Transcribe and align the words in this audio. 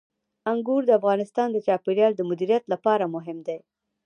انګور 0.51 0.81
د 0.85 0.91
افغانستان 0.99 1.47
د 1.51 1.57
چاپیریال 1.67 2.13
د 2.15 2.21
مدیریت 2.29 2.63
لپاره 2.73 3.11
مهم 3.15 3.37
دي. 3.47 3.59